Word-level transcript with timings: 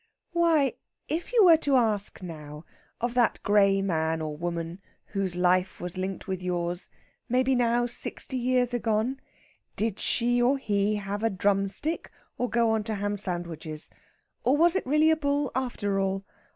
Why, 0.31 0.73
if 1.07 1.31
you 1.31 1.43
were 1.45 1.57
to 1.57 1.75
ask 1.75 2.23
now, 2.23 2.65
of 2.99 3.13
that 3.13 3.39
grey 3.43 3.83
man 3.83 4.19
or 4.19 4.35
woman 4.35 4.81
whose 5.13 5.35
life 5.35 5.79
was 5.79 5.95
linked 5.95 6.27
with 6.27 6.41
yours, 6.41 6.89
maybe 7.29 7.53
now 7.53 7.85
sixty 7.85 8.35
years 8.35 8.73
agone, 8.73 9.19
did 9.75 9.99
he 9.99 10.41
or 10.41 10.59
she 10.59 10.95
have 10.95 11.21
a 11.21 11.29
drumstick, 11.29 12.09
or 12.35 12.49
go 12.49 12.71
on 12.71 12.83
to 12.85 12.95
ham 12.95 13.15
sandwiches? 13.15 13.91
or, 14.43 14.57
was 14.57 14.75
it 14.75 14.87
really 14.87 15.11
a 15.11 15.15
bull, 15.15 15.51
after 15.53 15.99
all? 15.99 16.25